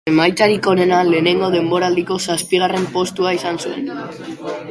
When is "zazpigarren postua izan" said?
2.27-3.63